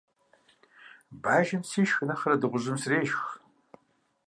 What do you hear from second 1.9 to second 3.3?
нэхърэ дыгъужьым срешх.